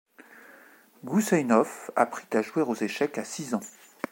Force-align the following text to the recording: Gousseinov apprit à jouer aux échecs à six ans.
Gousseinov 1.05 1.91
apprit 1.95 2.25
à 2.33 2.41
jouer 2.41 2.63
aux 2.63 2.73
échecs 2.73 3.19
à 3.19 3.23
six 3.23 3.53
ans. 3.53 3.59